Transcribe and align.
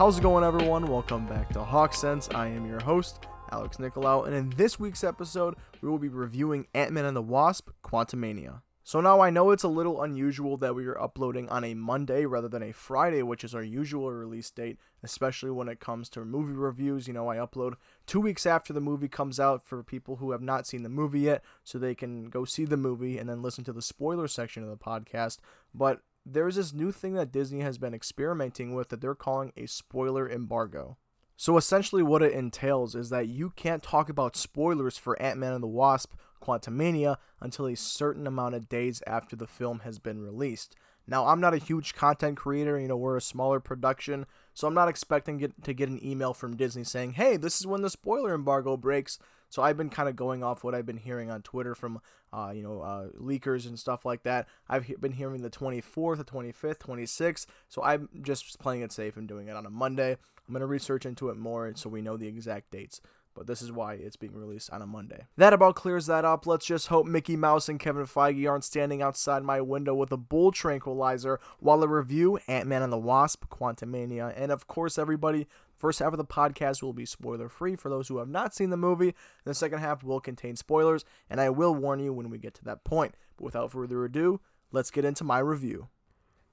How's 0.00 0.16
it 0.16 0.22
going, 0.22 0.44
everyone? 0.44 0.86
Welcome 0.86 1.26
back 1.26 1.50
to 1.50 1.62
Hawk 1.62 1.92
Sense. 1.92 2.30
I 2.30 2.46
am 2.46 2.66
your 2.66 2.80
host, 2.80 3.26
Alex 3.52 3.76
Nicolau, 3.76 4.26
and 4.26 4.34
in 4.34 4.48
this 4.56 4.80
week's 4.80 5.04
episode, 5.04 5.56
we 5.82 5.90
will 5.90 5.98
be 5.98 6.08
reviewing 6.08 6.66
Ant 6.72 6.92
Man 6.92 7.04
and 7.04 7.14
the 7.14 7.20
Wasp 7.20 7.68
Quantumania. 7.84 8.62
So 8.82 9.02
now 9.02 9.20
I 9.20 9.28
know 9.28 9.50
it's 9.50 9.62
a 9.62 9.68
little 9.68 10.00
unusual 10.02 10.56
that 10.56 10.74
we 10.74 10.86
are 10.86 10.98
uploading 10.98 11.50
on 11.50 11.64
a 11.64 11.74
Monday 11.74 12.24
rather 12.24 12.48
than 12.48 12.62
a 12.62 12.72
Friday, 12.72 13.22
which 13.22 13.44
is 13.44 13.54
our 13.54 13.62
usual 13.62 14.10
release 14.10 14.50
date, 14.50 14.78
especially 15.02 15.50
when 15.50 15.68
it 15.68 15.80
comes 15.80 16.08
to 16.08 16.24
movie 16.24 16.54
reviews. 16.54 17.06
You 17.06 17.12
know, 17.12 17.28
I 17.28 17.36
upload 17.36 17.74
two 18.06 18.22
weeks 18.22 18.46
after 18.46 18.72
the 18.72 18.80
movie 18.80 19.06
comes 19.06 19.38
out 19.38 19.62
for 19.62 19.82
people 19.82 20.16
who 20.16 20.30
have 20.30 20.40
not 20.40 20.66
seen 20.66 20.82
the 20.82 20.88
movie 20.88 21.20
yet, 21.20 21.44
so 21.62 21.78
they 21.78 21.94
can 21.94 22.30
go 22.30 22.46
see 22.46 22.64
the 22.64 22.78
movie 22.78 23.18
and 23.18 23.28
then 23.28 23.42
listen 23.42 23.64
to 23.64 23.72
the 23.74 23.82
spoiler 23.82 24.28
section 24.28 24.62
of 24.62 24.70
the 24.70 24.78
podcast. 24.78 25.40
But 25.74 26.00
there's 26.24 26.56
this 26.56 26.72
new 26.72 26.92
thing 26.92 27.14
that 27.14 27.32
Disney 27.32 27.60
has 27.60 27.78
been 27.78 27.94
experimenting 27.94 28.74
with 28.74 28.88
that 28.88 29.00
they're 29.00 29.14
calling 29.14 29.52
a 29.56 29.66
spoiler 29.66 30.30
embargo. 30.30 30.96
So 31.36 31.56
essentially, 31.56 32.02
what 32.02 32.22
it 32.22 32.32
entails 32.32 32.94
is 32.94 33.08
that 33.08 33.28
you 33.28 33.50
can't 33.56 33.82
talk 33.82 34.10
about 34.10 34.36
spoilers 34.36 34.98
for 34.98 35.20
Ant 35.22 35.38
Man 35.38 35.54
and 35.54 35.62
the 35.62 35.68
Wasp 35.68 36.12
Quantumania 36.42 37.16
until 37.40 37.66
a 37.66 37.76
certain 37.76 38.26
amount 38.26 38.54
of 38.54 38.68
days 38.68 39.02
after 39.06 39.36
the 39.36 39.46
film 39.46 39.80
has 39.80 39.98
been 39.98 40.20
released. 40.20 40.76
Now, 41.06 41.26
I'm 41.26 41.40
not 41.40 41.54
a 41.54 41.58
huge 41.58 41.94
content 41.94 42.36
creator, 42.36 42.78
you 42.78 42.88
know, 42.88 42.96
we're 42.96 43.16
a 43.16 43.22
smaller 43.22 43.58
production, 43.58 44.26
so 44.54 44.68
I'm 44.68 44.74
not 44.74 44.88
expecting 44.88 45.38
get, 45.38 45.64
to 45.64 45.72
get 45.72 45.88
an 45.88 46.04
email 46.04 46.34
from 46.34 46.56
Disney 46.56 46.84
saying, 46.84 47.14
hey, 47.14 47.36
this 47.36 47.58
is 47.58 47.66
when 47.66 47.82
the 47.82 47.90
spoiler 47.90 48.34
embargo 48.34 48.76
breaks. 48.76 49.18
So 49.50 49.62
I've 49.62 49.76
been 49.76 49.90
kind 49.90 50.08
of 50.08 50.16
going 50.16 50.42
off 50.42 50.64
what 50.64 50.74
I've 50.74 50.86
been 50.86 50.96
hearing 50.96 51.30
on 51.30 51.42
Twitter 51.42 51.74
from, 51.74 52.00
uh, 52.32 52.52
you 52.54 52.62
know, 52.62 52.80
uh, 52.80 53.08
leakers 53.20 53.66
and 53.66 53.78
stuff 53.78 54.06
like 54.06 54.22
that. 54.22 54.48
I've 54.68 54.90
been 55.00 55.12
hearing 55.12 55.42
the 55.42 55.50
24th, 55.50 56.18
the 56.18 56.24
25th, 56.24 56.78
26th. 56.78 57.46
So 57.68 57.82
I'm 57.82 58.08
just 58.22 58.58
playing 58.58 58.82
it 58.82 58.92
safe 58.92 59.16
and 59.16 59.28
doing 59.28 59.48
it 59.48 59.56
on 59.56 59.66
a 59.66 59.70
Monday. 59.70 60.12
I'm 60.12 60.54
going 60.54 60.60
to 60.60 60.66
research 60.66 61.04
into 61.04 61.28
it 61.28 61.36
more 61.36 61.70
so 61.76 61.88
we 61.88 62.00
know 62.00 62.16
the 62.16 62.26
exact 62.26 62.70
dates 62.70 63.00
but 63.40 63.46
this 63.46 63.62
is 63.62 63.72
why 63.72 63.94
it's 63.94 64.16
being 64.16 64.34
released 64.34 64.68
on 64.68 64.82
a 64.82 64.86
Monday. 64.86 65.24
That 65.38 65.54
about 65.54 65.74
clears 65.74 66.04
that 66.04 66.26
up. 66.26 66.46
Let's 66.46 66.66
just 66.66 66.88
hope 66.88 67.06
Mickey 67.06 67.36
Mouse 67.36 67.70
and 67.70 67.80
Kevin 67.80 68.04
Feige 68.04 68.46
aren't 68.46 68.64
standing 68.64 69.00
outside 69.00 69.42
my 69.42 69.62
window 69.62 69.94
with 69.94 70.12
a 70.12 70.18
bull 70.18 70.52
tranquilizer 70.52 71.40
while 71.58 71.82
I 71.82 71.86
review 71.86 72.38
Ant 72.48 72.68
Man 72.68 72.82
and 72.82 72.92
the 72.92 72.98
Wasp, 72.98 73.46
Quantumania. 73.48 74.34
And 74.36 74.52
of 74.52 74.66
course, 74.66 74.98
everybody, 74.98 75.48
first 75.74 76.00
half 76.00 76.12
of 76.12 76.18
the 76.18 76.24
podcast 76.26 76.82
will 76.82 76.92
be 76.92 77.06
spoiler 77.06 77.48
free 77.48 77.76
for 77.76 77.88
those 77.88 78.08
who 78.08 78.18
have 78.18 78.28
not 78.28 78.54
seen 78.54 78.68
the 78.68 78.76
movie, 78.76 79.14
the 79.44 79.54
second 79.54 79.78
half 79.78 80.04
will 80.04 80.20
contain 80.20 80.54
spoilers, 80.54 81.06
and 81.30 81.40
I 81.40 81.48
will 81.48 81.74
warn 81.74 81.98
you 81.98 82.12
when 82.12 82.28
we 82.28 82.36
get 82.36 82.52
to 82.56 82.64
that 82.64 82.84
point. 82.84 83.14
But 83.38 83.44
without 83.44 83.72
further 83.72 84.04
ado, 84.04 84.42
let's 84.70 84.90
get 84.90 85.06
into 85.06 85.24
my 85.24 85.38
review. 85.38 85.88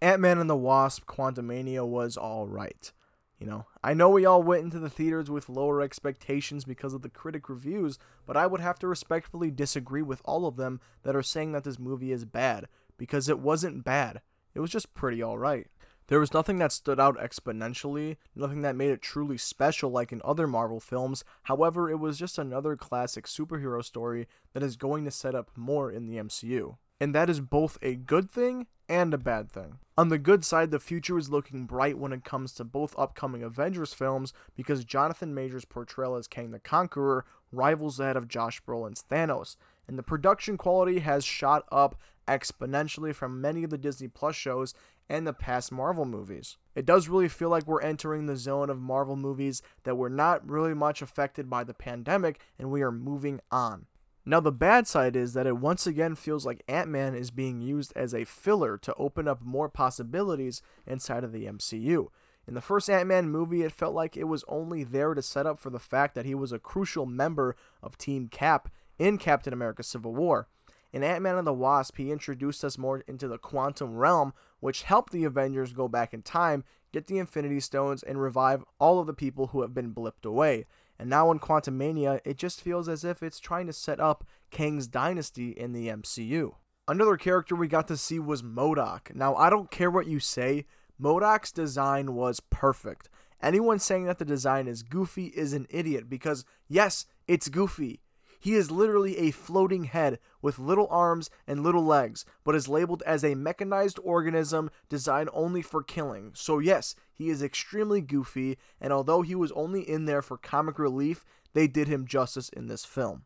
Ant 0.01 0.21
Man 0.21 0.37
and 0.37 0.49
the 0.49 0.55
Wasp, 0.55 1.05
Quantumania 1.05 1.85
was 1.85 2.15
alright. 2.15 2.93
You 3.39 3.45
know, 3.45 3.65
I 3.83 3.93
know 3.93 4.09
we 4.09 4.25
all 4.25 4.41
went 4.41 4.63
into 4.63 4.79
the 4.79 4.89
theaters 4.89 5.29
with 5.29 5.47
lower 5.47 5.81
expectations 5.81 6.65
because 6.65 6.93
of 6.93 7.03
the 7.03 7.09
critic 7.09 7.49
reviews, 7.49 7.99
but 8.25 8.35
I 8.35 8.47
would 8.47 8.61
have 8.61 8.79
to 8.79 8.87
respectfully 8.87 9.51
disagree 9.51 10.01
with 10.01 10.21
all 10.25 10.47
of 10.47 10.55
them 10.55 10.81
that 11.03 11.15
are 11.15 11.21
saying 11.21 11.51
that 11.51 11.63
this 11.63 11.77
movie 11.77 12.11
is 12.11 12.25
bad, 12.25 12.67
because 12.97 13.29
it 13.29 13.37
wasn't 13.37 13.83
bad. 13.83 14.21
It 14.55 14.59
was 14.59 14.71
just 14.71 14.95
pretty 14.95 15.23
alright. 15.23 15.67
There 16.07 16.19
was 16.19 16.33
nothing 16.33 16.57
that 16.59 16.71
stood 16.71 16.99
out 16.99 17.19
exponentially, 17.19 18.15
nothing 18.33 18.61
that 18.61 18.77
made 18.77 18.91
it 18.91 19.01
truly 19.01 19.37
special 19.37 19.91
like 19.91 20.11
in 20.11 20.21
other 20.23 20.47
Marvel 20.47 20.79
films. 20.79 21.23
However, 21.43 21.91
it 21.91 21.99
was 21.99 22.17
just 22.17 22.39
another 22.39 22.75
classic 22.75 23.25
superhero 23.25 23.83
story 23.83 24.27
that 24.53 24.63
is 24.63 24.77
going 24.77 25.05
to 25.05 25.11
set 25.11 25.35
up 25.35 25.51
more 25.55 25.91
in 25.91 26.07
the 26.07 26.15
MCU. 26.15 26.77
And 26.99 27.13
that 27.13 27.29
is 27.29 27.39
both 27.39 27.77
a 27.81 27.95
good 27.95 28.29
thing 28.29 28.67
and 28.89 29.13
a 29.13 29.17
bad 29.17 29.51
thing. 29.51 29.79
On 29.97 30.09
the 30.09 30.17
good 30.17 30.45
side, 30.45 30.71
the 30.71 30.79
future 30.79 31.17
is 31.17 31.29
looking 31.29 31.65
bright 31.65 31.97
when 31.97 32.13
it 32.13 32.23
comes 32.23 32.53
to 32.53 32.63
both 32.63 32.97
upcoming 32.97 33.43
Avengers 33.43 33.93
films 33.93 34.33
because 34.55 34.85
Jonathan 34.85 35.33
Majors' 35.33 35.65
portrayal 35.65 36.15
as 36.15 36.27
Kang 36.27 36.51
the 36.51 36.59
Conqueror 36.59 37.25
rivals 37.51 37.97
that 37.97 38.17
of 38.17 38.27
Josh 38.27 38.61
Brolin's 38.63 39.03
Thanos, 39.09 39.55
and 39.87 39.97
the 39.97 40.03
production 40.03 40.57
quality 40.57 40.99
has 40.99 41.23
shot 41.23 41.63
up 41.71 41.95
exponentially 42.27 43.15
from 43.15 43.41
many 43.41 43.63
of 43.63 43.69
the 43.69 43.77
Disney 43.77 44.07
Plus 44.07 44.35
shows 44.35 44.73
and 45.09 45.25
the 45.25 45.33
past 45.33 45.71
Marvel 45.71 46.05
movies. 46.05 46.57
It 46.75 46.85
does 46.85 47.07
really 47.07 47.29
feel 47.29 47.49
like 47.49 47.65
we're 47.65 47.81
entering 47.81 48.25
the 48.25 48.35
zone 48.35 48.69
of 48.69 48.79
Marvel 48.79 49.15
movies 49.15 49.61
that 49.83 49.95
were 49.95 50.09
not 50.09 50.47
really 50.47 50.73
much 50.73 51.01
affected 51.01 51.49
by 51.49 51.63
the 51.63 51.73
pandemic 51.73 52.41
and 52.59 52.69
we 52.69 52.81
are 52.81 52.91
moving 52.91 53.39
on. 53.49 53.85
Now, 54.29 54.41
the 54.41 54.51
bad 54.51 54.87
side 54.87 55.15
is 55.15 55.31
that 55.33 55.47
it 55.47 55.55
once 55.55 55.87
again 55.87 56.13
feels 56.13 56.45
like 56.45 56.61
Ant 56.67 56.89
Man 56.89 57.15
is 57.15 57.31
being 57.31 57.61
used 57.61 57.93
as 57.95 58.13
a 58.13 58.25
filler 58.25 58.77
to 58.79 58.93
open 58.95 59.25
up 59.25 59.41
more 59.41 59.69
possibilities 59.69 60.61
inside 60.85 61.23
of 61.23 61.31
the 61.31 61.45
MCU. 61.45 62.07
In 62.45 62.53
the 62.53 62.59
first 62.59 62.89
Ant 62.89 63.07
Man 63.07 63.29
movie, 63.29 63.61
it 63.61 63.71
felt 63.71 63.95
like 63.95 64.17
it 64.17 64.25
was 64.25 64.43
only 64.49 64.83
there 64.83 65.13
to 65.13 65.21
set 65.21 65.45
up 65.45 65.57
for 65.57 65.69
the 65.69 65.79
fact 65.79 66.13
that 66.15 66.25
he 66.25 66.35
was 66.35 66.51
a 66.51 66.59
crucial 66.59 67.05
member 67.05 67.55
of 67.81 67.97
Team 67.97 68.27
Cap 68.27 68.67
in 68.99 69.17
Captain 69.17 69.53
America 69.53 69.81
Civil 69.81 70.13
War. 70.13 70.49
In 70.91 71.05
Ant 71.05 71.21
Man 71.21 71.37
and 71.37 71.47
the 71.47 71.53
Wasp, 71.53 71.95
he 71.95 72.11
introduced 72.11 72.65
us 72.65 72.77
more 72.77 73.05
into 73.07 73.29
the 73.29 73.37
quantum 73.37 73.95
realm, 73.95 74.33
which 74.59 74.83
helped 74.83 75.13
the 75.13 75.23
Avengers 75.23 75.71
go 75.71 75.87
back 75.87 76.13
in 76.13 76.21
time, 76.21 76.65
get 76.91 77.07
the 77.07 77.17
Infinity 77.17 77.61
Stones, 77.61 78.03
and 78.03 78.21
revive 78.21 78.65
all 78.77 78.99
of 78.99 79.07
the 79.07 79.13
people 79.13 79.47
who 79.47 79.61
have 79.61 79.73
been 79.73 79.93
blipped 79.93 80.25
away. 80.25 80.65
And 80.99 81.09
now 81.09 81.31
in 81.31 81.39
Quantumania, 81.39 82.19
it 82.25 82.37
just 82.37 82.61
feels 82.61 82.89
as 82.89 83.03
if 83.03 83.21
it's 83.21 83.39
trying 83.39 83.67
to 83.67 83.73
set 83.73 83.99
up 83.99 84.25
Kang's 84.51 84.87
dynasty 84.87 85.51
in 85.51 85.73
the 85.73 85.87
MCU. 85.87 86.53
Another 86.87 87.17
character 87.17 87.55
we 87.55 87.67
got 87.67 87.87
to 87.89 87.97
see 87.97 88.17
was 88.17 88.41
MODOK. 88.41 89.13
Now, 89.13 89.35
I 89.35 89.49
don't 89.49 89.69
care 89.69 89.91
what 89.91 90.07
you 90.07 90.19
say, 90.19 90.65
MODOK's 90.99 91.51
design 91.51 92.13
was 92.13 92.39
perfect. 92.39 93.09
Anyone 93.41 93.77
saying 93.77 94.05
that 94.05 94.17
the 94.17 94.25
design 94.25 94.67
is 94.67 94.81
goofy 94.81 95.27
is 95.27 95.53
an 95.53 95.67
idiot 95.69 96.09
because, 96.09 96.43
yes, 96.67 97.05
it's 97.27 97.49
goofy. 97.49 98.01
He 98.39 98.53
is 98.53 98.71
literally 98.71 99.17
a 99.17 99.31
floating 99.31 99.85
head 99.85 100.19
with 100.41 100.59
little 100.59 100.87
arms 100.89 101.29
and 101.47 101.63
little 101.63 101.85
legs, 101.85 102.25
but 102.43 102.55
is 102.55 102.67
labeled 102.67 103.03
as 103.05 103.23
a 103.23 103.35
mechanized 103.35 103.99
organism 104.03 104.69
designed 104.89 105.29
only 105.33 105.61
for 105.61 105.83
killing. 105.83 106.31
So, 106.35 106.59
yes, 106.59 106.95
he 107.13 107.29
is 107.29 107.41
extremely 107.41 108.01
goofy, 108.01 108.57
and 108.79 108.93
although 108.93 109.21
he 109.21 109.35
was 109.35 109.51
only 109.53 109.81
in 109.81 110.05
there 110.05 110.21
for 110.21 110.37
comic 110.37 110.77
relief, 110.77 111.25
they 111.53 111.67
did 111.67 111.87
him 111.87 112.05
justice 112.05 112.49
in 112.49 112.67
this 112.67 112.85
film. 112.85 113.23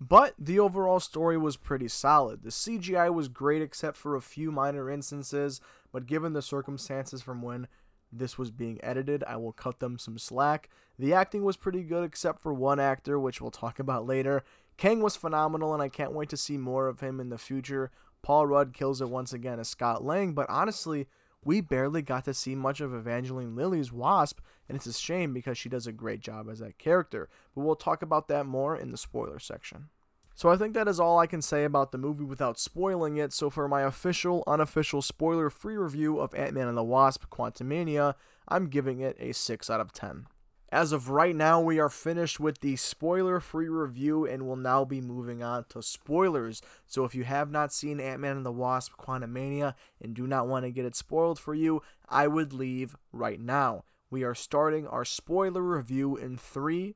But 0.00 0.34
the 0.38 0.60
overall 0.60 1.00
story 1.00 1.36
was 1.36 1.56
pretty 1.56 1.88
solid. 1.88 2.42
The 2.42 2.50
CGI 2.50 3.12
was 3.12 3.28
great 3.28 3.62
except 3.62 3.96
for 3.96 4.14
a 4.14 4.22
few 4.22 4.52
minor 4.52 4.88
instances, 4.88 5.60
but 5.92 6.06
given 6.06 6.34
the 6.34 6.42
circumstances 6.42 7.20
from 7.20 7.42
when 7.42 7.66
this 8.12 8.38
was 8.38 8.50
being 8.50 8.78
edited, 8.82 9.24
I 9.24 9.36
will 9.36 9.52
cut 9.52 9.78
them 9.78 9.98
some 9.98 10.18
slack. 10.18 10.68
The 10.98 11.14
acting 11.14 11.44
was 11.44 11.56
pretty 11.56 11.82
good 11.82 12.04
except 12.04 12.40
for 12.40 12.52
one 12.52 12.80
actor, 12.80 13.18
which 13.18 13.40
we'll 13.40 13.50
talk 13.50 13.78
about 13.78 14.06
later. 14.06 14.44
Kang 14.76 15.00
was 15.00 15.16
phenomenal, 15.16 15.74
and 15.74 15.82
I 15.82 15.88
can't 15.88 16.12
wait 16.12 16.28
to 16.30 16.36
see 16.36 16.56
more 16.56 16.86
of 16.86 17.00
him 17.00 17.20
in 17.20 17.30
the 17.30 17.38
future. 17.38 17.90
Paul 18.22 18.46
Rudd 18.46 18.72
kills 18.72 19.00
it 19.00 19.08
once 19.08 19.32
again 19.32 19.58
as 19.58 19.68
Scott 19.68 20.04
Lang, 20.04 20.32
but 20.32 20.48
honestly, 20.48 21.08
we 21.44 21.60
barely 21.60 22.02
got 22.02 22.24
to 22.24 22.34
see 22.34 22.54
much 22.54 22.80
of 22.80 22.94
Evangeline 22.94 23.54
Lilly's 23.54 23.92
Wasp, 23.92 24.40
and 24.68 24.76
it's 24.76 24.86
a 24.86 24.92
shame 24.92 25.32
because 25.32 25.56
she 25.56 25.68
does 25.68 25.86
a 25.86 25.92
great 25.92 26.20
job 26.20 26.48
as 26.50 26.58
that 26.58 26.78
character. 26.78 27.28
But 27.54 27.62
we'll 27.62 27.76
talk 27.76 28.02
about 28.02 28.28
that 28.28 28.46
more 28.46 28.76
in 28.76 28.90
the 28.90 28.98
spoiler 28.98 29.38
section. 29.38 29.88
So 30.38 30.50
I 30.50 30.56
think 30.56 30.72
that 30.74 30.86
is 30.86 31.00
all 31.00 31.18
I 31.18 31.26
can 31.26 31.42
say 31.42 31.64
about 31.64 31.90
the 31.90 31.98
movie 31.98 32.22
without 32.22 32.60
spoiling 32.60 33.16
it. 33.16 33.32
So 33.32 33.50
for 33.50 33.66
my 33.66 33.82
official, 33.82 34.44
unofficial, 34.46 35.02
spoiler-free 35.02 35.76
review 35.76 36.20
of 36.20 36.32
Ant-Man 36.32 36.68
and 36.68 36.78
the 36.78 36.84
Wasp: 36.84 37.24
Quantumania, 37.28 38.14
I'm 38.46 38.68
giving 38.68 39.00
it 39.00 39.16
a 39.18 39.34
6 39.34 39.68
out 39.68 39.80
of 39.80 39.92
10. 39.92 40.28
As 40.70 40.92
of 40.92 41.10
right 41.10 41.34
now, 41.34 41.60
we 41.60 41.80
are 41.80 41.88
finished 41.88 42.38
with 42.38 42.60
the 42.60 42.76
spoiler 42.76 43.40
free 43.40 43.68
review 43.68 44.26
and 44.26 44.46
will 44.46 44.54
now 44.54 44.84
be 44.84 45.00
moving 45.00 45.42
on 45.42 45.64
to 45.70 45.82
spoilers. 45.82 46.62
So, 46.86 47.04
if 47.04 47.16
you 47.16 47.24
have 47.24 47.50
not 47.50 47.72
seen 47.72 47.98
Ant 47.98 48.20
Man 48.20 48.36
and 48.36 48.46
the 48.46 48.52
Wasp 48.52 48.92
Quantumania 48.96 49.74
and 50.00 50.14
do 50.14 50.28
not 50.28 50.46
want 50.46 50.64
to 50.66 50.70
get 50.70 50.84
it 50.84 50.94
spoiled 50.94 51.40
for 51.40 51.52
you, 51.52 51.82
I 52.08 52.28
would 52.28 52.52
leave 52.52 52.94
right 53.10 53.40
now. 53.40 53.82
We 54.08 54.22
are 54.22 54.36
starting 54.36 54.86
our 54.86 55.04
spoiler 55.04 55.62
review 55.62 56.16
in 56.16 56.36
3, 56.36 56.94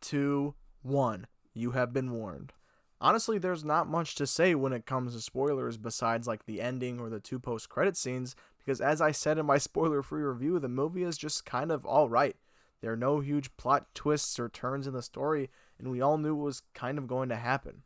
2, 0.00 0.54
1. 0.82 1.26
You 1.54 1.72
have 1.72 1.92
been 1.92 2.12
warned. 2.12 2.52
Honestly, 3.04 3.36
there's 3.36 3.66
not 3.66 3.86
much 3.86 4.14
to 4.14 4.26
say 4.26 4.54
when 4.54 4.72
it 4.72 4.86
comes 4.86 5.12
to 5.12 5.20
spoilers 5.20 5.76
besides 5.76 6.26
like 6.26 6.46
the 6.46 6.62
ending 6.62 6.98
or 6.98 7.10
the 7.10 7.20
two 7.20 7.38
post 7.38 7.68
credit 7.68 7.98
scenes, 7.98 8.34
because 8.56 8.80
as 8.80 9.02
I 9.02 9.10
said 9.10 9.36
in 9.36 9.44
my 9.44 9.58
spoiler 9.68 10.00
free 10.00 10.22
review, 10.22 10.58
the 10.58 10.70
movie 10.70 11.02
is 11.02 11.18
just 11.18 11.44
kind 11.44 11.70
of 11.70 11.84
alright. 11.84 12.36
There 12.80 12.90
are 12.94 12.96
no 12.96 13.20
huge 13.20 13.54
plot 13.58 13.94
twists 13.94 14.38
or 14.40 14.48
turns 14.48 14.86
in 14.86 14.94
the 14.94 15.02
story, 15.02 15.50
and 15.78 15.90
we 15.90 16.00
all 16.00 16.16
knew 16.16 16.34
it 16.34 16.42
was 16.42 16.62
kind 16.72 16.96
of 16.96 17.06
going 17.06 17.28
to 17.28 17.36
happen. 17.36 17.82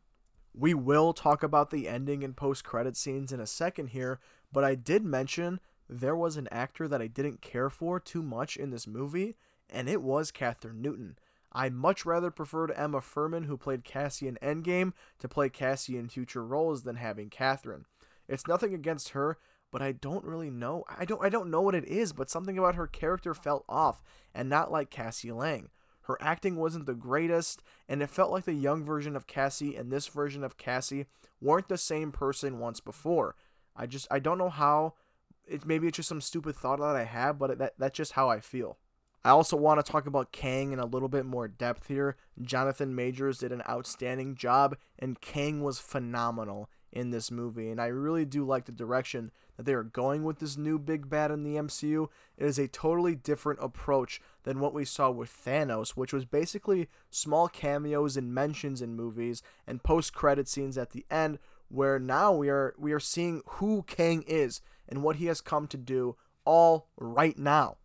We 0.53 0.73
will 0.73 1.11
talk 1.11 1.43
about 1.43 1.69
the 1.69 1.89
ending 1.89 2.23
and 2.23 2.33
post 2.33 2.63
credit 2.63 2.95
scenes 2.95 3.33
in 3.33 3.41
a 3.41 3.45
second 3.45 3.87
here, 3.87 4.21
but 4.53 4.63
I 4.63 4.75
did 4.75 5.03
mention 5.03 5.59
there 5.89 6.15
was 6.15 6.37
an 6.37 6.47
actor 6.49 6.87
that 6.87 7.01
I 7.01 7.07
didn't 7.07 7.41
care 7.41 7.69
for 7.69 7.99
too 7.99 8.23
much 8.23 8.55
in 8.55 8.69
this 8.69 8.87
movie, 8.87 9.35
and 9.69 9.89
it 9.89 10.01
was 10.01 10.31
Kathryn 10.31 10.75
Newton. 10.75 11.17
I 11.51 11.69
much 11.69 12.05
rather 12.05 12.31
preferred 12.31 12.71
Emma 12.75 13.01
Fuhrmann, 13.01 13.45
who 13.45 13.57
played 13.57 13.83
Cassie 13.83 14.27
in 14.27 14.37
Endgame, 14.41 14.93
to 15.19 15.27
play 15.27 15.49
Cassie 15.49 15.97
in 15.97 16.09
future 16.09 16.45
roles 16.45 16.83
than 16.83 16.97
having 16.97 17.29
Kathryn. 17.29 17.85
It's 18.27 18.47
nothing 18.47 18.73
against 18.73 19.09
her, 19.09 19.37
but 19.71 19.81
I 19.81 19.91
don't 19.91 20.25
really 20.25 20.49
know. 20.49 20.83
I 20.87 21.05
don't 21.05 21.23
I 21.23 21.29
don't 21.29 21.49
know 21.49 21.61
what 21.61 21.75
it 21.75 21.85
is, 21.85 22.13
but 22.13 22.29
something 22.29 22.57
about 22.57 22.75
her 22.75 22.87
character 22.87 23.33
felt 23.33 23.65
off 23.67 24.03
and 24.33 24.49
not 24.49 24.71
like 24.71 24.89
Cassie 24.89 25.31
Lang. 25.31 25.69
Her 26.03 26.17
acting 26.21 26.55
wasn't 26.55 26.87
the 26.87 26.95
greatest, 26.95 27.61
and 27.87 28.01
it 28.01 28.09
felt 28.09 28.31
like 28.31 28.45
the 28.45 28.53
young 28.53 28.83
version 28.83 29.15
of 29.15 29.27
Cassie 29.27 29.75
and 29.75 29.91
this 29.91 30.07
version 30.07 30.43
of 30.43 30.57
Cassie 30.57 31.05
weren't 31.39 31.67
the 31.67 31.77
same 31.77 32.11
person 32.11 32.59
once 32.59 32.79
before. 32.79 33.35
I 33.75 33.85
just 33.85 34.07
I 34.09 34.19
don't 34.19 34.37
know 34.37 34.49
how. 34.49 34.95
It 35.47 35.65
maybe 35.65 35.87
it's 35.87 35.97
just 35.97 36.09
some 36.09 36.21
stupid 36.21 36.55
thought 36.55 36.79
that 36.79 36.95
I 36.95 37.03
have, 37.03 37.37
but 37.37 37.57
that 37.57 37.73
that's 37.77 37.97
just 37.97 38.13
how 38.13 38.29
I 38.29 38.39
feel. 38.39 38.77
I 39.23 39.31
also 39.31 39.57
want 39.57 39.83
to 39.83 39.91
talk 39.91 40.07
about 40.07 40.31
Kang 40.31 40.71
in 40.71 40.79
a 40.79 40.85
little 40.85 41.09
bit 41.09 41.25
more 41.25 41.47
depth 41.47 41.87
here. 41.87 42.15
Jonathan 42.41 42.95
Majors 42.95 43.39
did 43.39 43.51
an 43.51 43.63
outstanding 43.69 44.35
job, 44.35 44.77
and 44.97 45.19
Kang 45.19 45.61
was 45.61 45.79
phenomenal 45.79 46.69
in 46.91 47.11
this 47.11 47.29
movie. 47.29 47.69
And 47.69 47.81
I 47.81 47.87
really 47.87 48.25
do 48.25 48.45
like 48.45 48.65
the 48.65 48.71
direction 48.71 49.31
that 49.57 49.65
they 49.65 49.73
are 49.73 49.83
going 49.83 50.23
with 50.23 50.39
this 50.39 50.57
new 50.57 50.79
big 50.79 51.09
bad 51.09 51.31
in 51.31 51.43
the 51.43 51.55
MCU. 51.55 52.07
It 52.37 52.45
is 52.45 52.57
a 52.57 52.67
totally 52.67 53.13
different 53.13 53.59
approach 53.61 54.21
than 54.43 54.59
what 54.59 54.73
we 54.73 54.85
saw 54.85 55.11
with 55.11 55.29
Thanos, 55.29 55.89
which 55.91 56.13
was 56.13 56.25
basically 56.25 56.87
small 57.09 57.47
cameos 57.47 58.15
and 58.15 58.33
mentions 58.33 58.81
in 58.81 58.95
movies 58.95 59.43
and 59.67 59.83
post-credit 59.83 60.47
scenes 60.47 60.77
at 60.77 60.91
the 60.91 61.05
end 61.11 61.39
where 61.67 61.99
now 61.99 62.33
we 62.33 62.49
are 62.49 62.73
we 62.79 62.91
are 62.93 62.99
seeing 62.99 63.41
who 63.45 63.83
Kang 63.83 64.23
is 64.23 64.61
and 64.87 65.03
what 65.03 65.17
he 65.17 65.27
has 65.27 65.41
come 65.41 65.67
to 65.67 65.77
do 65.77 66.15
all 66.45 66.87
right 66.97 67.37
now. 67.37 67.77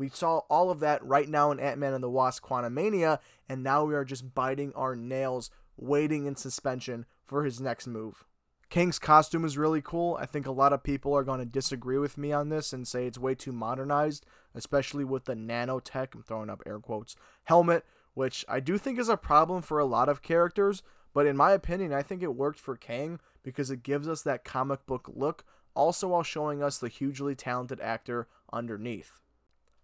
We 0.00 0.08
saw 0.08 0.38
all 0.48 0.70
of 0.70 0.80
that 0.80 1.04
right 1.04 1.28
now 1.28 1.50
in 1.50 1.60
Ant-Man 1.60 1.92
and 1.92 2.02
the 2.02 2.08
Wasp 2.08 2.42
Quantumania 2.42 3.18
and 3.50 3.62
now 3.62 3.84
we 3.84 3.94
are 3.94 4.02
just 4.02 4.34
biting 4.34 4.72
our 4.74 4.96
nails 4.96 5.50
waiting 5.76 6.24
in 6.24 6.36
suspension 6.36 7.04
for 7.26 7.44
his 7.44 7.60
next 7.60 7.86
move. 7.86 8.24
Kang's 8.70 8.98
costume 8.98 9.44
is 9.44 9.58
really 9.58 9.82
cool. 9.82 10.16
I 10.18 10.24
think 10.24 10.46
a 10.46 10.52
lot 10.52 10.72
of 10.72 10.82
people 10.82 11.12
are 11.12 11.22
going 11.22 11.40
to 11.40 11.44
disagree 11.44 11.98
with 11.98 12.16
me 12.16 12.32
on 12.32 12.48
this 12.48 12.72
and 12.72 12.88
say 12.88 13.06
it's 13.06 13.18
way 13.18 13.34
too 13.34 13.52
modernized, 13.52 14.24
especially 14.54 15.04
with 15.04 15.26
the 15.26 15.34
nanotech, 15.34 16.14
I'm 16.14 16.22
throwing 16.22 16.48
up 16.48 16.62
air 16.64 16.78
quotes, 16.78 17.14
helmet, 17.44 17.84
which 18.14 18.42
I 18.48 18.58
do 18.58 18.78
think 18.78 18.98
is 18.98 19.10
a 19.10 19.18
problem 19.18 19.60
for 19.60 19.78
a 19.78 19.84
lot 19.84 20.08
of 20.08 20.22
characters. 20.22 20.82
But 21.12 21.26
in 21.26 21.36
my 21.36 21.52
opinion, 21.52 21.92
I 21.92 22.00
think 22.00 22.22
it 22.22 22.34
worked 22.34 22.58
for 22.58 22.74
Kang 22.74 23.20
because 23.42 23.70
it 23.70 23.82
gives 23.82 24.08
us 24.08 24.22
that 24.22 24.46
comic 24.46 24.86
book 24.86 25.10
look, 25.12 25.44
also 25.74 26.08
while 26.08 26.22
showing 26.22 26.62
us 26.62 26.78
the 26.78 26.88
hugely 26.88 27.34
talented 27.34 27.82
actor 27.82 28.28
underneath. 28.50 29.20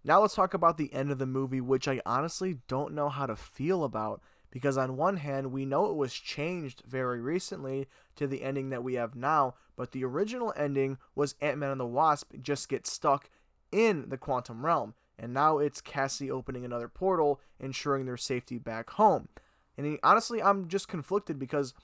Now 0.06 0.20
let's 0.20 0.36
talk 0.36 0.54
about 0.54 0.78
the 0.78 0.94
end 0.94 1.10
of 1.10 1.18
the 1.18 1.26
movie, 1.26 1.60
which 1.60 1.88
I 1.88 2.00
honestly 2.06 2.58
don't 2.68 2.94
know 2.94 3.08
how 3.08 3.26
to 3.26 3.34
feel 3.34 3.82
about 3.82 4.22
because 4.52 4.78
on 4.78 4.96
one 4.96 5.16
hand 5.16 5.50
we 5.50 5.66
know 5.66 5.86
it 5.86 5.96
was 5.96 6.14
changed 6.14 6.84
very 6.86 7.20
recently 7.20 7.88
to 8.14 8.28
the 8.28 8.44
ending 8.44 8.70
that 8.70 8.84
we 8.84 8.94
have 8.94 9.16
now 9.16 9.54
but 9.74 9.90
the 9.90 10.04
original 10.04 10.54
ending 10.56 10.96
was 11.16 11.34
ant-man 11.40 11.72
and 11.72 11.80
the 11.80 11.86
wasp 11.86 12.32
just 12.40 12.68
get 12.68 12.86
stuck 12.86 13.28
in 13.72 14.08
the 14.08 14.16
quantum 14.16 14.64
realm 14.64 14.94
and 15.18 15.34
now 15.34 15.58
it's 15.58 15.80
cassie 15.80 16.30
opening 16.30 16.64
another 16.64 16.88
portal 16.88 17.40
ensuring 17.58 18.06
their 18.06 18.16
safety 18.16 18.58
back 18.58 18.90
home. 18.90 19.28
And 19.76 19.98
honestly 20.04 20.40
i'm 20.40 20.68
just 20.68 20.86
conflicted 20.86 21.38
because 21.38 21.74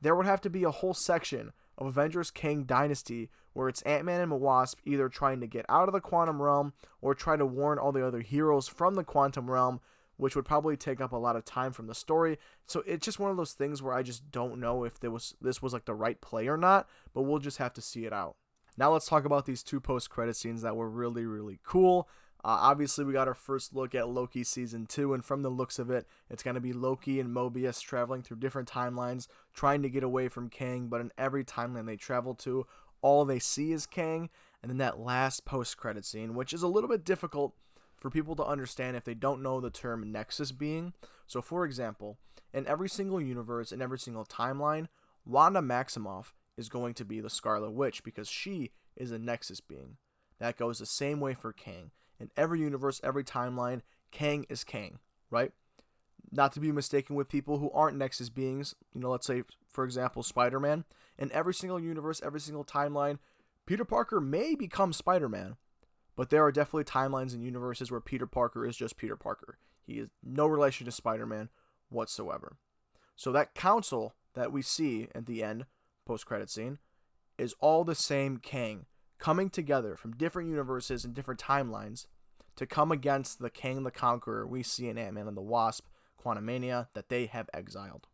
there 0.00 0.14
would 0.14 0.26
have 0.26 0.40
to 0.42 0.50
be 0.50 0.62
a 0.62 0.70
whole 0.70 0.94
section 0.94 1.52
of 1.78 1.86
avengers 1.86 2.30
kang 2.30 2.64
dynasty 2.64 3.30
where 3.52 3.68
it's 3.68 3.82
ant-man 3.82 4.20
and 4.20 4.32
the 4.32 4.36
wasp 4.36 4.78
either 4.84 5.08
trying 5.08 5.40
to 5.40 5.46
get 5.46 5.64
out 5.68 5.88
of 5.88 5.92
the 5.92 6.00
quantum 6.00 6.42
realm 6.42 6.72
or 7.00 7.14
try 7.14 7.36
to 7.36 7.46
warn 7.46 7.78
all 7.78 7.92
the 7.92 8.06
other 8.06 8.20
heroes 8.20 8.68
from 8.68 8.94
the 8.94 9.04
quantum 9.04 9.50
realm 9.50 9.80
which 10.16 10.34
would 10.34 10.44
probably 10.44 10.76
take 10.76 11.00
up 11.00 11.12
a 11.12 11.16
lot 11.16 11.36
of 11.36 11.44
time 11.44 11.72
from 11.72 11.86
the 11.86 11.94
story. 11.94 12.38
So 12.66 12.82
it's 12.86 13.04
just 13.04 13.18
one 13.18 13.30
of 13.30 13.36
those 13.36 13.52
things 13.52 13.82
where 13.82 13.94
I 13.94 14.02
just 14.02 14.30
don't 14.30 14.58
know 14.58 14.84
if 14.84 14.98
there 14.98 15.10
was 15.10 15.34
this 15.40 15.62
was 15.62 15.72
like 15.72 15.84
the 15.84 15.94
right 15.94 16.20
play 16.20 16.48
or 16.48 16.56
not, 16.56 16.88
but 17.14 17.22
we'll 17.22 17.38
just 17.38 17.58
have 17.58 17.74
to 17.74 17.82
see 17.82 18.06
it 18.06 18.12
out. 18.12 18.36
Now 18.78 18.92
let's 18.92 19.06
talk 19.06 19.24
about 19.24 19.46
these 19.46 19.62
two 19.62 19.80
post-credit 19.80 20.36
scenes 20.36 20.62
that 20.62 20.76
were 20.76 20.88
really 20.88 21.26
really 21.26 21.58
cool. 21.64 22.08
Uh, 22.46 22.62
obviously, 22.62 23.04
we 23.04 23.12
got 23.12 23.26
our 23.26 23.34
first 23.34 23.74
look 23.74 23.92
at 23.92 24.08
Loki 24.08 24.44
season 24.44 24.86
two, 24.86 25.12
and 25.12 25.24
from 25.24 25.42
the 25.42 25.50
looks 25.50 25.80
of 25.80 25.90
it, 25.90 26.06
it's 26.30 26.44
going 26.44 26.54
to 26.54 26.60
be 26.60 26.72
Loki 26.72 27.18
and 27.18 27.34
Mobius 27.34 27.82
traveling 27.82 28.22
through 28.22 28.36
different 28.36 28.70
timelines, 28.70 29.26
trying 29.52 29.82
to 29.82 29.90
get 29.90 30.04
away 30.04 30.28
from 30.28 30.48
Kang. 30.48 30.86
But 30.86 31.00
in 31.00 31.10
every 31.18 31.42
timeline 31.42 31.86
they 31.86 31.96
travel 31.96 32.36
to, 32.36 32.64
all 33.02 33.24
they 33.24 33.40
see 33.40 33.72
is 33.72 33.84
Kang. 33.84 34.30
And 34.62 34.70
then 34.70 34.78
that 34.78 35.00
last 35.00 35.44
post-credit 35.44 36.04
scene, 36.04 36.36
which 36.36 36.52
is 36.52 36.62
a 36.62 36.68
little 36.68 36.88
bit 36.88 37.04
difficult 37.04 37.56
for 37.98 38.10
people 38.10 38.36
to 38.36 38.46
understand 38.46 38.96
if 38.96 39.02
they 39.02 39.14
don't 39.14 39.42
know 39.42 39.60
the 39.60 39.68
term 39.68 40.12
nexus 40.12 40.52
being. 40.52 40.92
So, 41.26 41.42
for 41.42 41.64
example, 41.64 42.16
in 42.54 42.64
every 42.68 42.88
single 42.88 43.20
universe, 43.20 43.72
in 43.72 43.82
every 43.82 43.98
single 43.98 44.24
timeline, 44.24 44.86
Wanda 45.24 45.62
Maximoff 45.62 46.26
is 46.56 46.68
going 46.68 46.94
to 46.94 47.04
be 47.04 47.20
the 47.20 47.28
Scarlet 47.28 47.72
Witch 47.72 48.04
because 48.04 48.28
she 48.28 48.70
is 48.96 49.10
a 49.10 49.18
nexus 49.18 49.60
being. 49.60 49.96
That 50.38 50.56
goes 50.56 50.78
the 50.78 50.86
same 50.86 51.18
way 51.18 51.34
for 51.34 51.52
Kang. 51.52 51.90
In 52.18 52.30
every 52.36 52.60
universe, 52.60 53.00
every 53.04 53.24
timeline, 53.24 53.82
Kang 54.10 54.46
is 54.48 54.64
Kang, 54.64 54.98
right? 55.30 55.52
Not 56.32 56.52
to 56.52 56.60
be 56.60 56.72
mistaken 56.72 57.16
with 57.16 57.28
people 57.28 57.58
who 57.58 57.70
aren't 57.70 57.98
Nexus 57.98 58.30
beings. 58.30 58.74
You 58.94 59.00
know, 59.00 59.10
let's 59.10 59.26
say, 59.26 59.44
for 59.70 59.84
example, 59.84 60.22
Spider 60.22 60.58
Man. 60.58 60.84
In 61.18 61.32
every 61.32 61.54
single 61.54 61.80
universe, 61.80 62.20
every 62.24 62.40
single 62.40 62.64
timeline, 62.64 63.18
Peter 63.64 63.84
Parker 63.84 64.20
may 64.20 64.54
become 64.54 64.92
Spider 64.92 65.28
Man, 65.28 65.56
but 66.14 66.30
there 66.30 66.44
are 66.44 66.52
definitely 66.52 66.84
timelines 66.84 67.34
and 67.34 67.42
universes 67.42 67.90
where 67.90 68.00
Peter 68.00 68.26
Parker 68.26 68.66
is 68.66 68.76
just 68.76 68.96
Peter 68.96 69.16
Parker. 69.16 69.58
He 69.86 69.94
is 69.94 70.10
no 70.22 70.46
relation 70.46 70.84
to 70.86 70.92
Spider 70.92 71.26
Man 71.26 71.48
whatsoever. 71.88 72.56
So 73.14 73.32
that 73.32 73.54
council 73.54 74.14
that 74.34 74.52
we 74.52 74.62
see 74.62 75.08
at 75.14 75.26
the 75.26 75.42
end, 75.42 75.66
post 76.04 76.26
credit 76.26 76.50
scene, 76.50 76.78
is 77.38 77.54
all 77.60 77.84
the 77.84 77.94
same 77.94 78.38
Kang 78.38 78.86
coming 79.26 79.50
together 79.50 79.96
from 79.96 80.12
different 80.12 80.48
universes 80.48 81.04
and 81.04 81.12
different 81.12 81.40
timelines 81.40 82.06
to 82.54 82.64
come 82.64 82.92
against 82.92 83.40
the 83.40 83.50
Kang 83.50 83.82
the 83.82 83.90
Conqueror 83.90 84.46
we 84.46 84.62
see 84.62 84.88
in 84.88 84.96
Ant 84.96 85.14
Man 85.14 85.26
and 85.26 85.36
the 85.36 85.42
Wasp, 85.42 85.84
Quantumania, 86.24 86.86
that 86.94 87.08
they 87.08 87.26
have 87.26 87.50
exiled. 87.52 88.06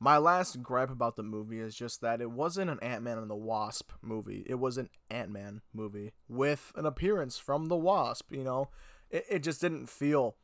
My 0.00 0.16
last 0.16 0.60
gripe 0.60 0.90
about 0.90 1.14
the 1.14 1.22
movie 1.22 1.60
is 1.60 1.76
just 1.76 2.00
that 2.00 2.20
it 2.20 2.32
wasn't 2.32 2.68
an 2.68 2.80
Ant 2.82 3.04
Man 3.04 3.16
and 3.16 3.30
the 3.30 3.36
Wasp 3.36 3.92
movie. 4.02 4.42
It 4.48 4.56
was 4.56 4.76
an 4.76 4.88
Ant 5.08 5.30
Man 5.30 5.60
movie 5.72 6.10
with 6.28 6.72
an 6.74 6.84
appearance 6.84 7.38
from 7.38 7.66
the 7.66 7.76
Wasp. 7.76 8.32
You 8.32 8.42
know, 8.42 8.70
it, 9.12 9.24
it 9.30 9.38
just 9.44 9.60
didn't 9.60 9.88
feel 9.88 10.34